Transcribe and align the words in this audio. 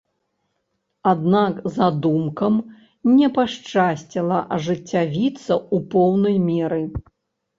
Аднак 1.11 1.57
задумкам 1.75 2.55
не 3.17 3.27
пашчасціла 3.35 4.39
ажыццявіцца 4.57 5.53
ў 5.59 5.77
поўнай 5.95 6.37
меры. 6.49 6.83